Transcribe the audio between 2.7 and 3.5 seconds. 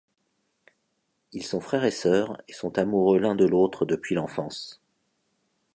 amoureux l’un de